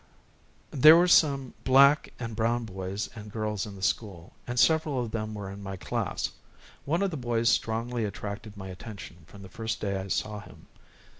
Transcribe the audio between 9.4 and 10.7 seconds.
the first day I saw him.